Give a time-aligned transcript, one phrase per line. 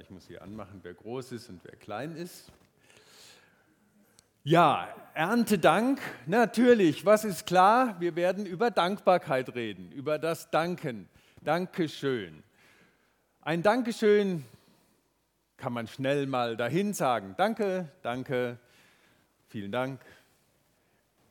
[0.00, 2.50] Ich muss hier anmachen, wer groß ist und wer klein ist.
[4.42, 8.00] Ja, Erntedank, natürlich, was ist klar?
[8.00, 11.08] Wir werden über Dankbarkeit reden, über das Danken.
[11.42, 12.42] Dankeschön.
[13.42, 14.44] Ein Dankeschön
[15.56, 17.34] kann man schnell mal dahin sagen.
[17.36, 18.58] Danke, danke,
[19.48, 20.00] vielen Dank.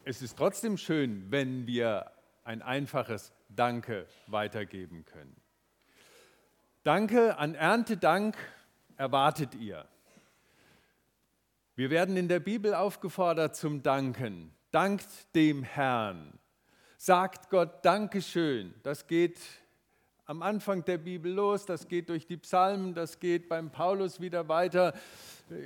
[0.03, 2.11] Es ist trotzdem schön, wenn wir
[2.43, 5.44] ein einfaches Danke weitergeben können.
[6.85, 8.37] Danke, an Erntedank
[8.95, 9.87] erwartet ihr.
[11.73, 14.53] Wir werden in der Bibel aufgefordert zum Danken.
[14.69, 16.37] Dankt dem Herrn.
[16.99, 18.75] Sagt Gott Dankeschön.
[18.83, 19.39] Das geht
[20.25, 24.47] am Anfang der Bibel los, das geht durch die Psalmen, das geht beim Paulus wieder
[24.47, 24.93] weiter.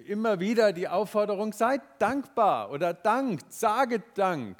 [0.06, 4.58] Immer wieder die Aufforderung, seid dankbar oder dankt, saget Dank.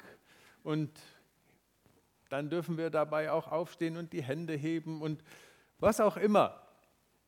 [0.62, 0.90] Und
[2.28, 5.24] dann dürfen wir dabei auch aufstehen und die Hände heben und
[5.80, 6.60] was auch immer.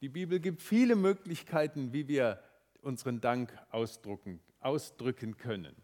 [0.01, 2.43] Die Bibel gibt viele Möglichkeiten, wie wir
[2.83, 5.75] unseren Dank ausdrücken, ausdrücken können.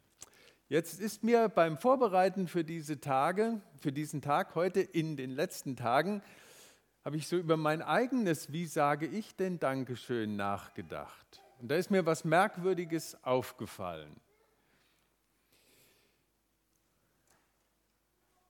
[0.68, 5.76] Jetzt ist mir beim Vorbereiten für diese Tage, für diesen Tag heute in den letzten
[5.76, 6.22] Tagen,
[7.04, 11.42] habe ich so über mein eigenes, wie sage ich denn Dankeschön, nachgedacht.
[11.58, 14.20] Und da ist mir was Merkwürdiges aufgefallen.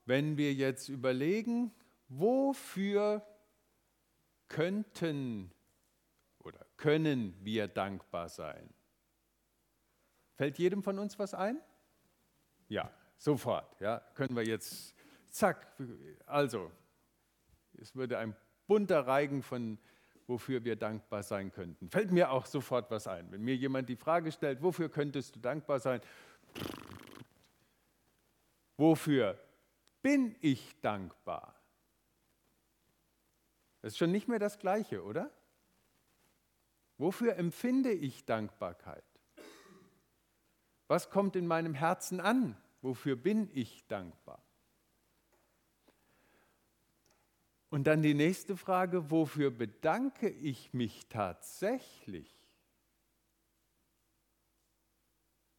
[0.06, 1.70] Wenn wir jetzt überlegen,
[2.08, 3.24] wofür
[4.48, 5.52] könnten
[6.38, 8.68] oder können wir dankbar sein?
[10.36, 11.60] Fällt jedem von uns was ein?
[12.68, 13.80] Ja, sofort.
[13.80, 14.94] Ja, können wir jetzt,
[15.30, 15.66] zack,
[16.26, 16.70] also,
[17.74, 19.78] es würde ein bunter Reigen von,
[20.26, 21.90] wofür wir dankbar sein könnten.
[21.90, 23.30] Fällt mir auch sofort was ein.
[23.32, 26.00] Wenn mir jemand die Frage stellt, wofür könntest du dankbar sein?
[28.76, 29.38] Wofür
[30.02, 31.54] bin ich dankbar?
[33.80, 35.30] Das ist schon nicht mehr das Gleiche, oder?
[36.96, 39.04] Wofür empfinde ich Dankbarkeit?
[40.88, 42.56] Was kommt in meinem Herzen an?
[42.80, 44.42] Wofür bin ich dankbar?
[47.70, 52.34] Und dann die nächste Frage, wofür bedanke ich mich tatsächlich?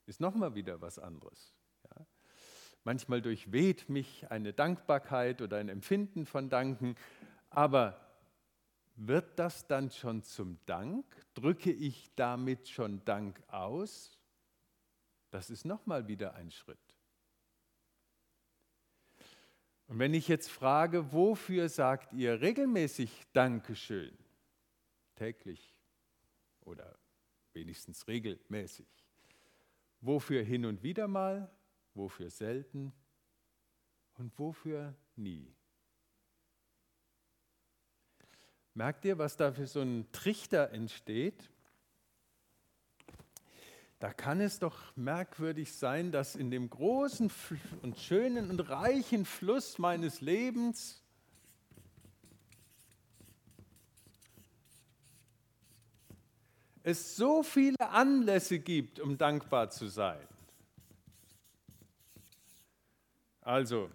[0.08, 1.54] Ist nochmal wieder was anderes.
[1.84, 2.06] Ja?
[2.84, 6.96] Manchmal durchweht mich eine Dankbarkeit oder ein Empfinden von Danken,
[7.52, 8.09] aber
[9.00, 11.06] wird das dann schon zum Dank?
[11.34, 14.18] Drücke ich damit schon Dank aus?
[15.32, 16.78] Das ist nochmal wieder ein Schritt.
[19.88, 24.16] Und wenn ich jetzt frage, wofür sagt ihr regelmäßig Dankeschön?
[25.16, 25.76] Täglich
[26.62, 26.98] oder
[27.54, 28.88] wenigstens regelmäßig.
[30.02, 31.52] Wofür hin und wieder mal?
[31.94, 32.94] Wofür selten?
[34.14, 35.56] Und wofür nie?
[38.74, 41.50] Merkt ihr, was da für so ein Trichter entsteht?
[44.00, 47.30] Da kann es doch merkwürdig sein, dass in dem großen
[47.82, 51.04] und schönen und reichen Fluss meines Lebens
[56.84, 60.26] es so viele Anlässe gibt, um dankbar zu sein.
[63.42, 63.90] Also,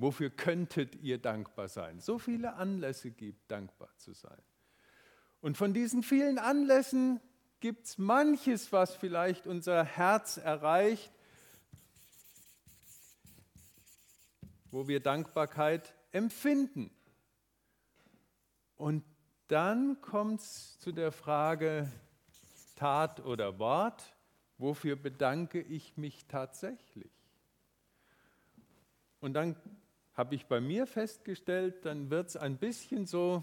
[0.00, 2.00] Wofür könntet ihr dankbar sein?
[2.00, 4.40] So viele Anlässe gibt, dankbar zu sein.
[5.42, 7.20] Und von diesen vielen Anlässen
[7.60, 11.12] gibt es manches, was vielleicht unser Herz erreicht,
[14.70, 16.90] wo wir Dankbarkeit empfinden.
[18.76, 19.04] Und
[19.48, 21.92] dann kommt es zu der Frage
[22.74, 24.16] Tat oder Wort,
[24.56, 27.12] wofür bedanke ich mich tatsächlich?
[29.20, 29.54] Und dann
[30.20, 33.42] habe ich bei mir festgestellt, dann wird es ein bisschen so,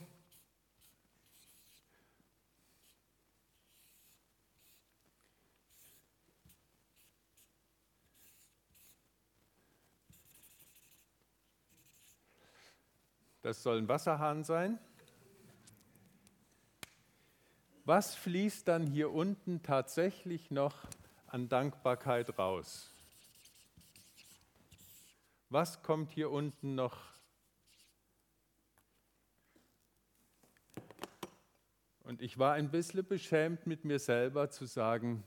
[13.41, 14.77] Das soll ein Wasserhahn sein.
[17.85, 20.75] Was fließt dann hier unten tatsächlich noch
[21.25, 22.96] an Dankbarkeit raus?
[25.49, 26.97] Was kommt hier unten noch?
[32.03, 35.23] Und ich war ein bisschen beschämt mit mir selber zu sagen,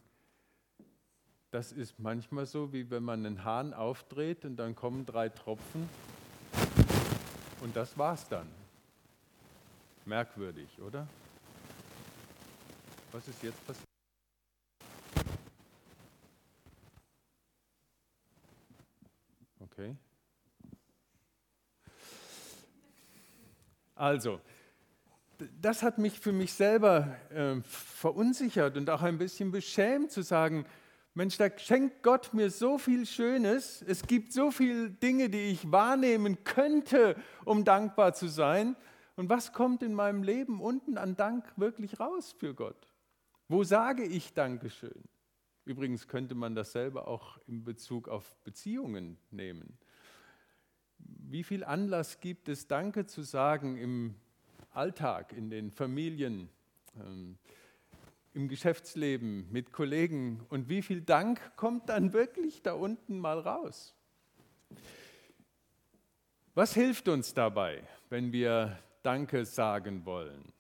[1.51, 5.89] das ist manchmal so, wie wenn man einen Hahn aufdreht und dann kommen drei Tropfen
[7.61, 8.49] und das war's dann.
[10.05, 11.07] Merkwürdig, oder?
[13.13, 13.85] Was ist jetzt passiert?
[19.61, 19.97] Okay.
[24.01, 24.41] Also,
[25.61, 30.65] das hat mich für mich selber äh, verunsichert und auch ein bisschen beschämt zu sagen,
[31.13, 33.85] Mensch, da schenkt Gott mir so viel Schönes.
[33.87, 37.15] Es gibt so viele Dinge, die ich wahrnehmen könnte,
[37.45, 38.75] um dankbar zu sein.
[39.17, 42.95] Und was kommt in meinem Leben unten an Dank wirklich raus für Gott?
[43.49, 45.05] Wo sage ich Dankeschön?
[45.67, 49.77] Übrigens könnte man dasselbe auch in Bezug auf Beziehungen nehmen.
[51.29, 54.15] Wie viel Anlass gibt es, Danke zu sagen im
[54.73, 56.49] Alltag, in den Familien?
[56.97, 57.39] Ähm,
[58.33, 63.95] im Geschäftsleben, mit Kollegen und wie viel Dank kommt dann wirklich da unten mal raus?
[66.55, 70.53] Was hilft uns dabei, wenn wir Danke sagen wollen?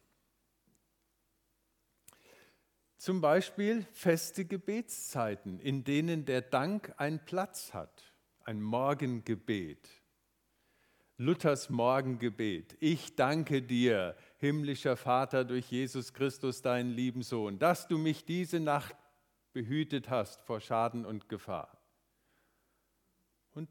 [2.96, 8.12] Zum Beispiel feste Gebetszeiten, in denen der Dank einen Platz hat,
[8.44, 9.88] ein Morgengebet.
[11.20, 12.78] Luthers Morgengebet.
[12.80, 18.58] Ich danke dir, himmlischer Vater, durch Jesus Christus, deinen lieben Sohn, dass du mich diese
[18.58, 18.96] Nacht
[19.52, 21.76] behütet hast vor Schaden und Gefahr.
[23.52, 23.68] Und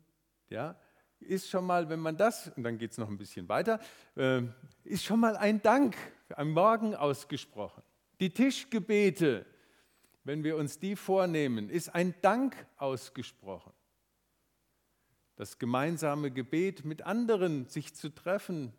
[0.50, 0.80] ja,
[1.22, 3.80] ist schon mal, wenn man das, und dann geht es noch ein bisschen weiter,
[4.16, 4.44] äh,
[4.84, 5.98] ist schon mal ein Dank
[6.36, 7.82] am Morgen ausgesprochen.
[8.20, 9.44] Die Tischgebete,
[10.24, 13.74] wenn wir uns die vornehmen, ist ein Dank ausgesprochen.
[15.40, 18.74] Das gemeinsame Gebet mit anderen, sich zu treffen,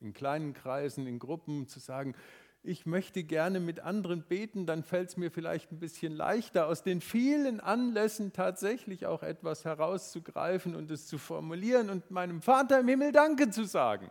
[0.00, 2.14] in kleinen Kreisen, in Gruppen zu sagen,
[2.62, 6.82] ich möchte gerne mit anderen beten, dann fällt es mir vielleicht ein bisschen leichter, aus
[6.82, 12.88] den vielen Anlässen tatsächlich auch etwas herauszugreifen und es zu formulieren und meinem Vater im
[12.88, 14.10] Himmel Danke zu sagen.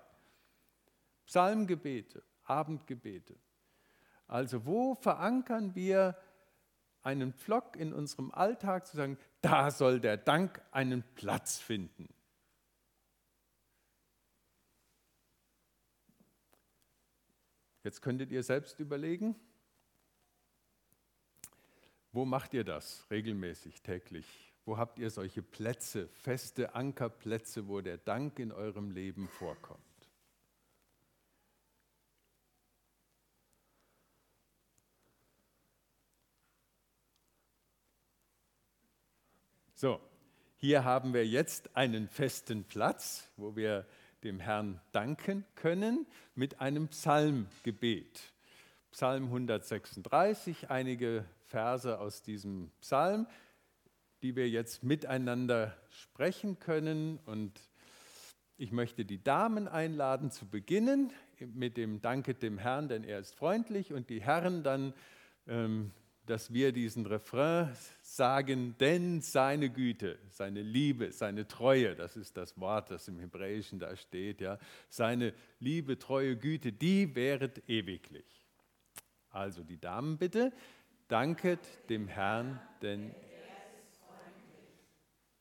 [1.26, 3.36] Psalmgebete, Abendgebete.
[4.28, 6.16] Also wo verankern wir
[7.04, 12.08] einen Pflock in unserem Alltag zu sagen, da soll der Dank einen Platz finden?
[17.84, 19.36] Jetzt könntet ihr selbst überlegen,
[22.12, 24.54] wo macht ihr das regelmäßig, täglich?
[24.66, 29.91] Wo habt ihr solche Plätze, feste Ankerplätze, wo der Dank in eurem Leben vorkommt?
[39.82, 40.00] So,
[40.58, 43.88] hier haben wir jetzt einen festen Platz, wo wir
[44.24, 46.06] dem Herrn danken können
[46.36, 48.32] mit einem Psalmgebet.
[48.92, 53.26] Psalm 136, einige Verse aus diesem Psalm,
[54.22, 57.18] die wir jetzt miteinander sprechen können.
[57.26, 57.60] Und
[58.58, 63.34] ich möchte die Damen einladen zu beginnen mit dem Danke dem Herrn, denn er ist
[63.34, 64.94] freundlich, und die Herren dann
[65.48, 65.92] ähm,
[66.32, 72.58] dass wir diesen Refrain sagen, denn seine Güte, seine Liebe, seine Treue, das ist das
[72.58, 74.58] Wort, das im Hebräischen da steht, ja,
[74.88, 78.48] seine Liebe, Treue, Güte, die wäret ewiglich.
[79.30, 80.54] Also die Damen bitte,
[81.10, 83.14] danket dem Herrn, denn,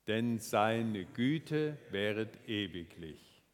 [0.08, 3.44] denn seine Güte wäret ewiglich.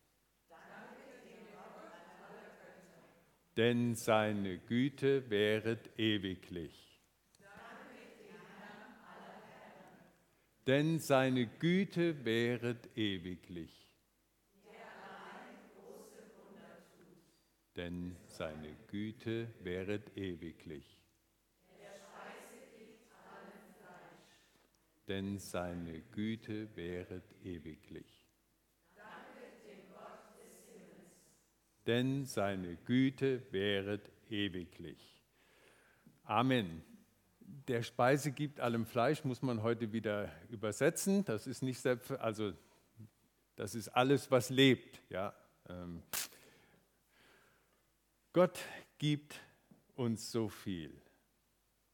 [3.58, 6.85] Denn seine Güte wäret ewiglich.
[10.66, 13.82] Denn seine Güte wäret ewiglich.
[17.76, 20.98] Denn seine Güte wäret ewiglich.
[25.06, 28.26] Denn seine Güte wäret ewiglich.
[31.86, 35.22] Denn seine Güte wäret ewiglich.
[36.24, 36.95] Amen
[37.68, 41.24] der Speise gibt allem Fleisch, muss man heute wieder übersetzen.
[41.24, 42.52] Das ist nicht selbst, also
[43.56, 45.00] das ist alles, was lebt.
[45.10, 45.34] Ja.
[45.68, 46.02] Ähm,
[48.32, 48.58] Gott
[48.98, 49.40] gibt
[49.94, 50.92] uns so viel.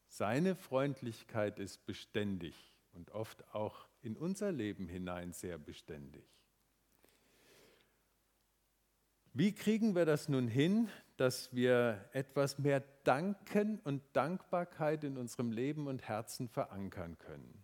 [0.07, 2.55] Seine Freundlichkeit ist beständig
[2.91, 6.25] und oft auch in unser Leben hinein sehr beständig.
[9.33, 15.51] Wie kriegen wir das nun hin, dass wir etwas mehr Danken und Dankbarkeit in unserem
[15.51, 17.63] Leben und Herzen verankern können.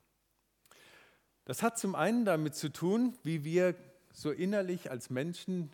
[1.46, 3.76] Das hat zum einen damit zu tun, wie wir
[4.14, 5.72] so innerlich als Menschen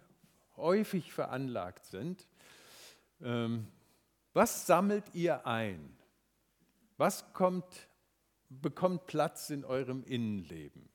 [0.56, 2.28] häufig veranlagt sind.
[3.22, 3.68] Ähm,
[4.34, 5.98] was sammelt ihr ein?
[6.98, 7.90] Was kommt,
[8.50, 10.88] bekommt Platz in eurem Innenleben?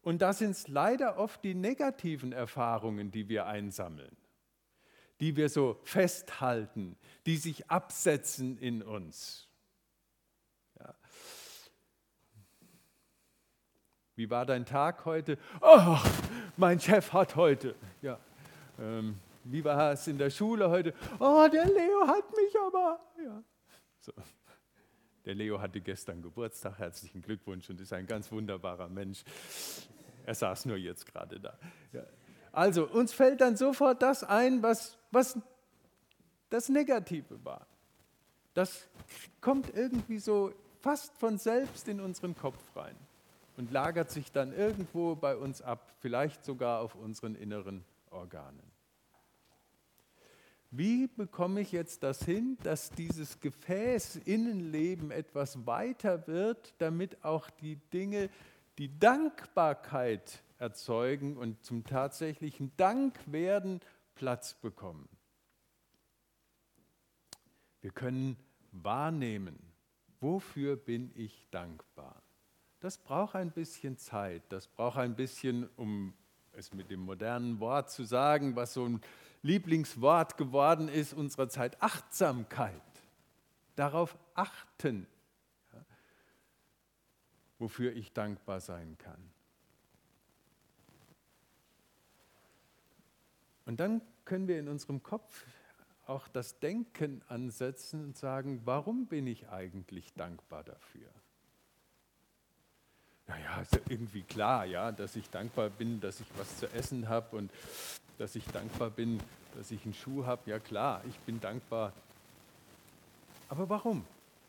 [0.00, 4.16] Und da sind es leider oft die negativen Erfahrungen, die wir einsammeln
[5.20, 6.96] die wir so festhalten,
[7.26, 9.48] die sich absetzen in uns.
[10.78, 10.94] Ja.
[14.14, 15.38] Wie war dein Tag heute?
[15.60, 15.98] Oh,
[16.56, 17.74] mein Chef hat heute.
[18.02, 18.18] Ja.
[18.78, 20.94] Ähm, wie war es in der Schule heute?
[21.18, 23.00] Oh, der Leo hat mich aber.
[23.24, 23.42] Ja.
[24.00, 24.12] So.
[25.24, 29.24] Der Leo hatte gestern Geburtstag, herzlichen Glückwunsch und ist ein ganz wunderbarer Mensch.
[30.24, 31.58] Er saß nur jetzt gerade da.
[31.92, 32.02] Ja.
[32.52, 35.38] Also uns fällt dann sofort das ein, was, was
[36.50, 37.66] das Negative war.
[38.54, 38.88] Das
[39.40, 42.96] kommt irgendwie so fast von selbst in unseren Kopf rein
[43.56, 48.62] und lagert sich dann irgendwo bei uns ab, vielleicht sogar auf unseren inneren Organen.
[50.70, 57.48] Wie bekomme ich jetzt das hin, dass dieses Gefäß Innenleben etwas weiter wird, damit auch
[57.48, 58.28] die Dinge,
[58.76, 63.80] die Dankbarkeit erzeugen und zum tatsächlichen Dank werden,
[64.18, 65.08] Platz bekommen?
[67.80, 68.36] Wir können
[68.72, 69.56] wahrnehmen,
[70.20, 72.20] wofür bin ich dankbar.
[72.80, 76.14] Das braucht ein bisschen Zeit, das braucht ein bisschen, um
[76.52, 79.00] es mit dem modernen Wort zu sagen, was so ein
[79.42, 82.82] Lieblingswort geworden ist unserer Zeit, Achtsamkeit.
[83.76, 85.06] Darauf achten,
[87.60, 89.37] wofür ich dankbar sein kann.
[93.68, 95.44] Und dann können wir in unserem Kopf
[96.06, 101.10] auch das Denken ansetzen und sagen, warum bin ich eigentlich dankbar dafür?
[103.26, 107.10] Naja, ist ja irgendwie klar, ja, dass ich dankbar bin, dass ich was zu essen
[107.10, 107.50] habe und
[108.16, 109.20] dass ich dankbar bin,
[109.54, 110.48] dass ich einen Schuh habe.
[110.48, 111.92] Ja klar, ich bin dankbar.
[113.50, 114.02] Aber warum?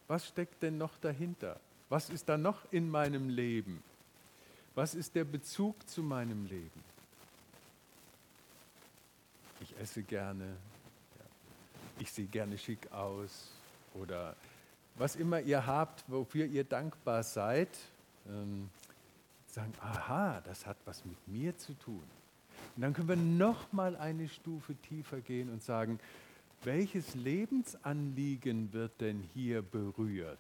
[0.08, 1.60] Was steckt denn noch dahinter?
[1.90, 3.84] Was ist da noch in meinem Leben?
[4.76, 6.89] Was ist der Bezug zu meinem Leben?
[9.62, 10.56] Ich esse gerne,
[12.00, 13.52] ich sehe gerne schick aus
[13.94, 14.36] oder
[14.96, 17.70] was immer ihr habt, wofür ihr dankbar seid,
[18.28, 18.70] ähm,
[19.48, 22.04] sagen, aha, das hat was mit mir zu tun.
[22.76, 26.00] Und dann können wir noch mal eine Stufe tiefer gehen und sagen,
[26.64, 30.38] welches Lebensanliegen wird denn hier berührt,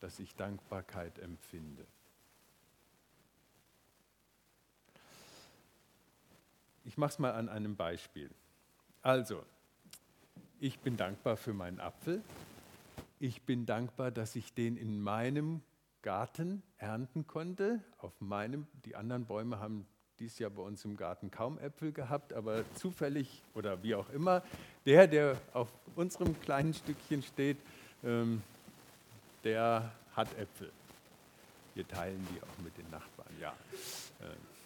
[0.00, 1.84] dass ich Dankbarkeit empfinde?
[6.88, 8.30] Ich mache es mal an einem Beispiel.
[9.02, 9.44] Also,
[10.58, 12.22] ich bin dankbar für meinen Apfel.
[13.20, 15.60] Ich bin dankbar, dass ich den in meinem
[16.00, 17.84] Garten ernten konnte.
[17.98, 19.86] Auf meinem, die anderen Bäume haben
[20.18, 24.42] dies Jahr bei uns im Garten kaum Äpfel gehabt, aber zufällig oder wie auch immer,
[24.86, 27.58] der, der auf unserem kleinen Stückchen steht,
[28.02, 28.42] ähm,
[29.44, 30.72] der hat Äpfel.
[31.74, 33.52] Wir teilen die auch mit den Nachbarn, ja.
[34.22, 34.57] Ähm,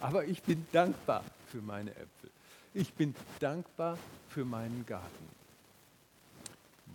[0.00, 2.30] aber ich bin dankbar für meine Äpfel.
[2.74, 5.36] Ich bin dankbar für meinen Garten.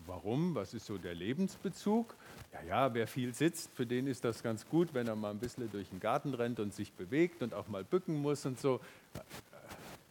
[0.05, 0.55] Warum?
[0.55, 2.15] Was ist so der Lebensbezug?
[2.53, 5.39] Ja, ja, wer viel sitzt, für den ist das ganz gut, wenn er mal ein
[5.39, 8.79] bisschen durch den Garten rennt und sich bewegt und auch mal bücken muss und so.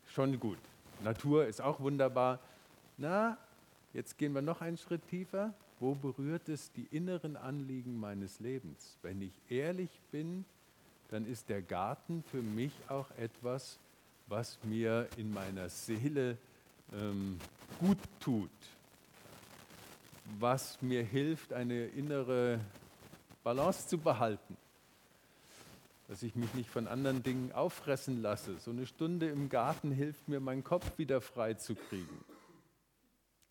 [0.09, 0.59] Schon gut.
[1.03, 2.41] Natur ist auch wunderbar.
[2.97, 3.37] Na,
[3.93, 5.55] jetzt gehen wir noch einen Schritt tiefer.
[5.81, 8.99] Wo berührt es die inneren Anliegen meines Lebens?
[9.03, 10.45] Wenn ich ehrlich bin,
[11.11, 13.79] dann ist der Garten für mich auch etwas,
[14.29, 16.39] was mir in meiner Seele
[16.93, 17.39] ähm,
[17.81, 18.51] gut tut,
[20.39, 22.61] was mir hilft, eine innere
[23.43, 24.57] Balance zu behalten,
[26.07, 28.57] dass ich mich nicht von anderen Dingen auffressen lasse.
[28.61, 32.25] So eine Stunde im Garten hilft mir, meinen Kopf wieder frei zu kriegen.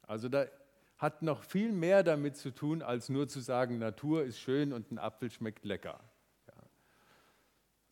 [0.08, 0.46] Also da
[0.98, 4.92] hat noch viel mehr damit zu tun, als nur zu sagen, Natur ist schön und
[4.92, 6.00] ein Apfel schmeckt lecker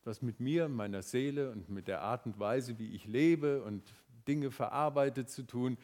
[0.08, 3.84] was mit mir, meiner Seele und mit der Art und Weise, wie ich lebe und
[4.26, 5.78] Dinge verarbeite, zu tun.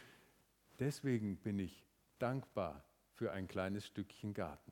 [0.80, 1.84] Deswegen bin ich
[2.20, 2.84] dankbar
[3.16, 4.72] für ein kleines Stückchen Garten.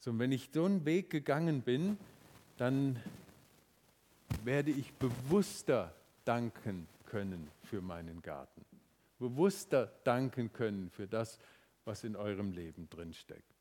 [0.00, 1.96] So, und wenn ich so einen Weg gegangen bin,
[2.56, 3.00] dann
[4.42, 8.64] werde ich bewusster danken können für meinen Garten.
[9.20, 11.38] Bewusster danken können für das,
[11.84, 13.53] was in eurem Leben drinsteckt.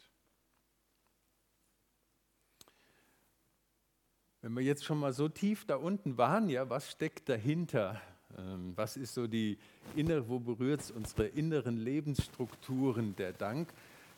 [4.43, 8.01] Wenn wir jetzt schon mal so tief da unten waren, ja, was steckt dahinter?
[8.37, 9.57] Ähm, was ist so die
[9.95, 13.69] innere, wo berührt es unsere inneren Lebensstrukturen der Dank?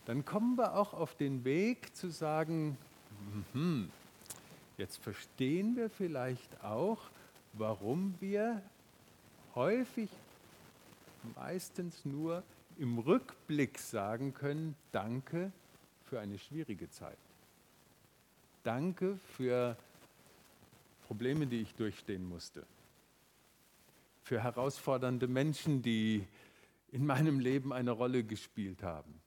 [0.08, 2.76] Dann kommen wir auch auf den Weg zu sagen,
[3.54, 3.92] hm,
[4.80, 7.04] jetzt verstehen wir vielleicht auch,
[7.54, 8.64] warum wir
[9.54, 10.10] häufig,
[11.36, 12.42] meistens nur
[12.80, 15.52] im Rückblick sagen können, danke
[16.06, 17.20] für eine schwierige Zeit.
[18.64, 19.78] Danke für
[21.06, 22.66] Probleme, die ich durchstehen musste,
[24.24, 26.28] für herausfordernde Menschen, die
[26.88, 29.22] in meinem Leben eine Rolle gespielt haben.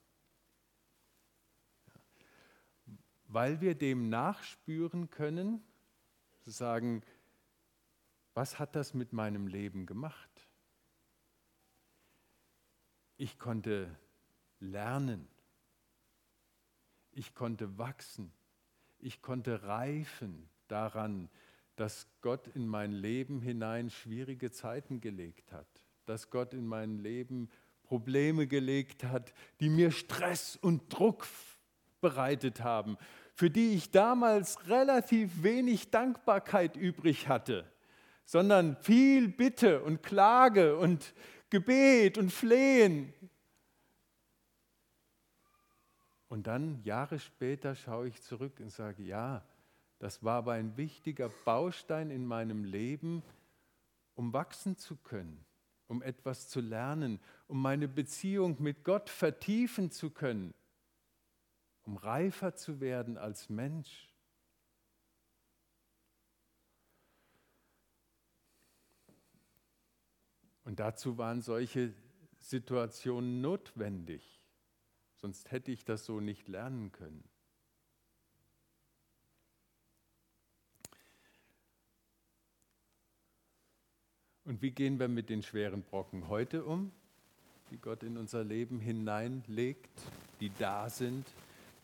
[3.27, 5.63] Weil wir dem nachspüren können,
[6.41, 7.01] zu sagen,
[8.39, 10.29] Was hat das mit meinem Leben gemacht?
[13.17, 13.93] Ich konnte
[14.61, 15.27] lernen.
[17.11, 18.31] Ich konnte wachsen.
[18.99, 21.29] Ich konnte reifen daran,
[21.79, 25.65] dass Gott in mein Leben hinein schwierige Zeiten gelegt hat,
[26.05, 27.49] dass Gott in mein Leben
[27.83, 31.25] Probleme gelegt hat, die mir Stress und Druck
[32.01, 32.97] bereitet haben,
[33.33, 37.65] für die ich damals relativ wenig Dankbarkeit übrig hatte,
[38.25, 41.13] sondern viel Bitte und Klage und
[41.49, 43.13] Gebet und Flehen.
[46.27, 49.45] Und dann, Jahre später, schaue ich zurück und sage, ja,
[49.99, 53.21] das war aber ein wichtiger Baustein in meinem Leben,
[54.15, 55.45] um wachsen zu können,
[55.87, 60.53] um etwas zu lernen, um meine Beziehung mit Gott vertiefen zu können,
[61.83, 64.09] um reifer zu werden als Mensch.
[70.63, 71.93] Und dazu waren solche
[72.37, 74.39] Situationen notwendig,
[75.15, 77.27] sonst hätte ich das so nicht lernen können.
[84.49, 86.91] Und wie gehen wir mit den schweren Brocken heute um,
[87.69, 89.91] die Gott in unser Leben hineinlegt,
[90.39, 91.27] die da sind,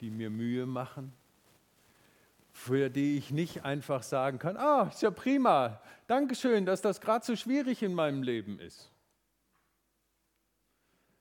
[0.01, 1.13] die mir Mühe machen,
[2.51, 7.23] für die ich nicht einfach sagen kann, ah, ist ja prima, Dankeschön, dass das gerade
[7.23, 8.89] so schwierig in meinem Leben ist,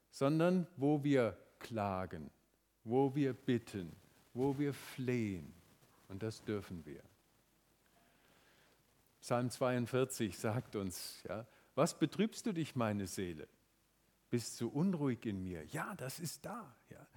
[0.09, 2.31] sondern wo wir klagen,
[2.83, 3.95] wo wir bitten,
[4.33, 5.53] wo wir flehen.
[6.09, 7.03] Und das dürfen wir.
[9.25, 13.47] Psalm 42 sagt uns, ja, was betrübst du dich, meine Seele?
[14.29, 15.65] Bist du unruhig in mir?
[15.65, 16.75] Ja, das ist da.
[16.91, 17.07] Ja.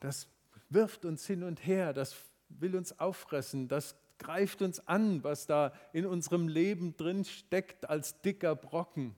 [0.00, 0.26] Das
[0.68, 2.16] wirft uns hin und her, das
[2.48, 8.20] will uns auffressen, das greift uns an, was da in unserem Leben drin steckt als
[8.20, 9.14] dicker Brocken.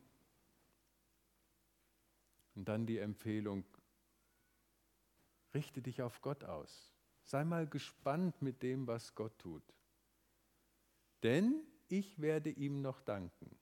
[2.54, 3.64] Und dann die Empfehlung,
[5.54, 6.92] richte dich auf Gott aus.
[7.22, 9.62] Sei mal gespannt mit dem, was Gott tut.
[11.22, 13.56] Denn ich werde ihm noch danken.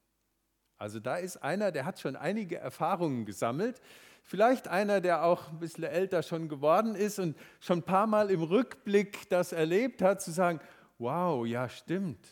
[0.76, 3.80] Also da ist einer, der hat schon einige Erfahrungen gesammelt.
[4.22, 8.30] Vielleicht einer, der auch ein bisschen älter schon geworden ist und schon ein paar Mal
[8.30, 10.60] im Rückblick das erlebt hat, zu sagen,
[10.98, 12.26] wow, ja stimmt.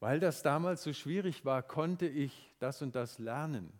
[0.00, 3.72] Weil das damals so schwierig war, konnte ich das und das lernen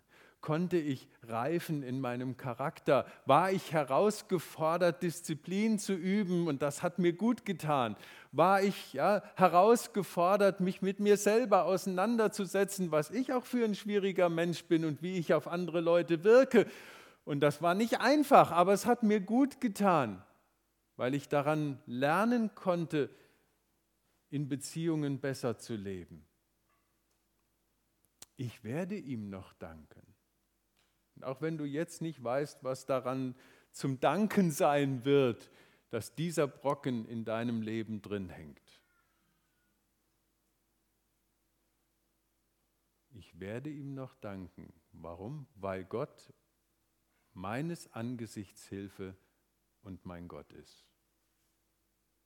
[0.44, 6.98] konnte ich reifen in meinem Charakter, war ich herausgefordert, Disziplin zu üben und das hat
[6.98, 7.96] mir gut getan,
[8.30, 14.28] war ich ja, herausgefordert, mich mit mir selber auseinanderzusetzen, was ich auch für ein schwieriger
[14.28, 16.66] Mensch bin und wie ich auf andere Leute wirke.
[17.24, 20.22] Und das war nicht einfach, aber es hat mir gut getan,
[20.96, 23.08] weil ich daran lernen konnte,
[24.28, 26.26] in Beziehungen besser zu leben.
[28.36, 30.13] Ich werde ihm noch danken.
[31.22, 33.34] Auch wenn du jetzt nicht weißt, was daran
[33.70, 35.50] zum Danken sein wird,
[35.90, 38.82] dass dieser Brocken in deinem Leben drin hängt.
[43.10, 44.72] Ich werde ihm noch danken.
[44.92, 45.46] Warum?
[45.54, 46.32] Weil Gott
[47.32, 49.16] meines Angesichts Hilfe
[49.82, 50.84] und mein Gott ist.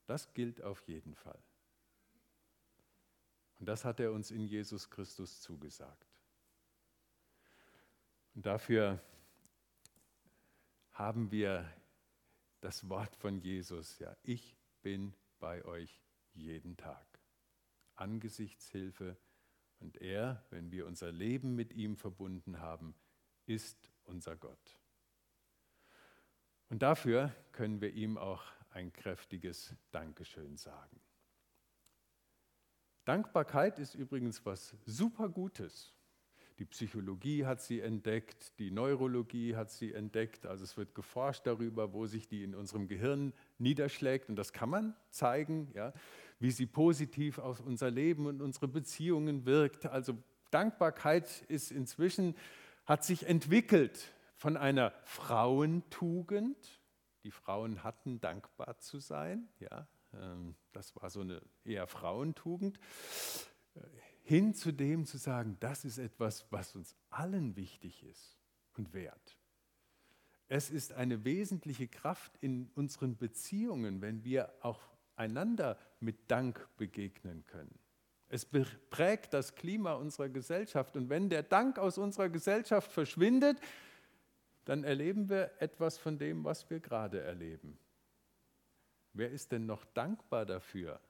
[0.07, 1.43] Das gilt auf jeden Fall.
[3.59, 6.08] Und das hat er uns in Jesus Christus zugesagt.
[8.35, 9.01] Und dafür
[10.93, 11.71] haben wir
[12.61, 16.03] das Wort von Jesus, ja, ich bin bei euch
[16.35, 17.07] jeden Tag.
[17.95, 19.17] Angesichtshilfe
[19.81, 22.95] und er, wenn wir unser Leben mit ihm verbunden haben,
[23.47, 24.79] ist unser Gott.
[26.69, 31.01] Und dafür können wir ihm auch ein kräftiges Dankeschön sagen.
[33.05, 35.95] Dankbarkeit ist übrigens was super Gutes.
[36.59, 40.45] Die Psychologie hat sie entdeckt, die Neurologie hat sie entdeckt.
[40.45, 44.29] Also es wird geforscht darüber, wo sich die in unserem Gehirn niederschlägt.
[44.29, 45.93] Und das kann man zeigen, ja,
[46.41, 49.87] wie sie positiv auf unser Leben und unsere Beziehungen wirkt.
[49.87, 50.19] Also
[50.51, 52.35] Dankbarkeit ist inzwischen,
[52.87, 56.81] hat sich entwickelt von einer Frauentugend.
[57.23, 59.49] Die Frauen hatten dankbar zu sein.
[59.61, 62.81] Ja, ähm, das war so eine eher Frauentugend
[64.29, 68.37] hin zu dem zu sagen, das ist etwas, was uns allen wichtig ist
[68.75, 69.39] und wert.
[70.49, 74.83] Es ist eine wesentliche Kraft in unseren Beziehungen, wenn wir auch
[75.17, 77.79] einander mit Dank begegnen können.
[78.29, 83.59] Es prägt das Klima unserer Gesellschaft und wenn der Dank aus unserer Gesellschaft verschwindet,
[84.67, 87.79] dann erleben wir etwas von dem, was wir gerade erleben.
[89.15, 91.01] Wer ist denn noch dankbar dafür,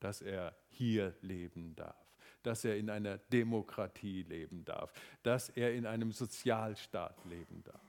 [0.00, 5.86] dass er hier leben darf, dass er in einer Demokratie leben darf, dass er in
[5.86, 7.80] einem Sozialstaat leben darf.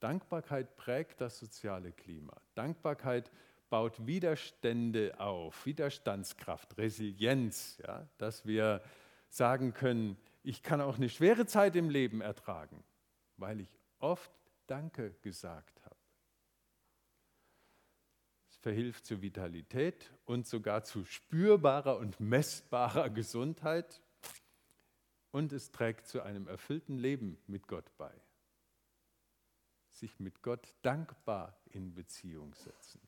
[0.00, 2.34] Dankbarkeit prägt das soziale Klima.
[2.54, 3.30] Dankbarkeit
[3.70, 8.82] baut Widerstände auf, Widerstandskraft, Resilienz, ja, dass wir
[9.28, 12.84] sagen können, ich kann auch eine schwere Zeit im Leben ertragen,
[13.36, 14.30] weil ich oft
[14.66, 15.75] Danke gesagt
[18.66, 24.02] verhilft zu Vitalität und sogar zu spürbarer und messbarer Gesundheit
[25.30, 28.10] und es trägt zu einem erfüllten Leben mit Gott bei.
[29.90, 33.00] Sich mit Gott dankbar in Beziehung setzen.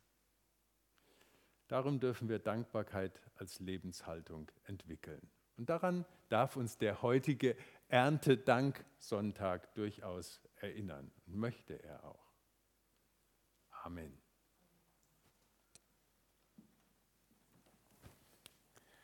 [1.67, 5.29] Darum dürfen wir Dankbarkeit als Lebenshaltung entwickeln.
[5.57, 7.57] Und daran darf uns der heutige
[7.89, 12.33] Erntedank-Sonntag durchaus erinnern und möchte er auch.
[13.83, 14.28] Amen.